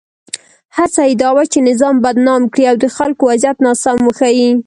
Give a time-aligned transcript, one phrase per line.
[0.77, 4.49] هڅه یې دا وه چې نظام بدنام کړي او د خلکو وضعیت ناسم وښيي.